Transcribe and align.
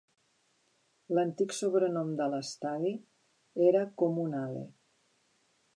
L'antic 1.17 1.53
sobrenom 1.57 2.09
de 2.23 2.29
l'estadi 2.35 2.95
era 3.69 3.87
"Comunale". 4.03 4.67